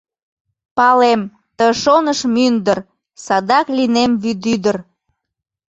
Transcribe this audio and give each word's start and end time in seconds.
Палем: 0.77 1.21
ты 1.57 1.65
шоныш 1.81 2.19
мӱндыр, 2.33 2.79
Садак 3.25 3.67
лийнем 3.77 4.11
вӱдӱдыр. 4.23 4.77